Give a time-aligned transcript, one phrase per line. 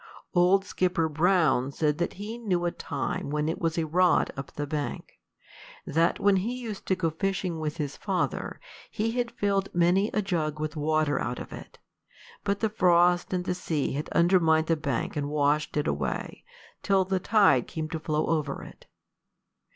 [0.33, 4.65] Old Skipper Brown said he knew the time when it was a rod up the
[4.65, 5.19] bank;
[5.85, 8.59] that when he used to go fishing with his father,
[8.89, 11.77] he had filled many a jug with water out of it;
[12.43, 16.43] but the frost and the sea had undermined the bank and washed it away,
[16.81, 18.87] till the tide came to flow over it.